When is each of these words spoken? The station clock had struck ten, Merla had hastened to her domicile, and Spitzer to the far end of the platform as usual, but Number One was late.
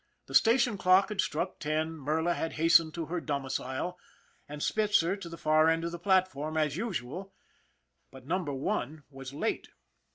The 0.25 0.33
station 0.33 0.79
clock 0.79 1.09
had 1.09 1.21
struck 1.21 1.59
ten, 1.59 1.91
Merla 1.95 2.33
had 2.33 2.53
hastened 2.53 2.95
to 2.95 3.05
her 3.05 3.21
domicile, 3.21 3.99
and 4.49 4.63
Spitzer 4.63 5.15
to 5.15 5.29
the 5.29 5.37
far 5.37 5.69
end 5.69 5.83
of 5.83 5.91
the 5.91 5.99
platform 5.99 6.57
as 6.57 6.75
usual, 6.75 7.35
but 8.09 8.25
Number 8.25 8.51
One 8.51 9.03
was 9.11 9.31
late. 9.31 9.69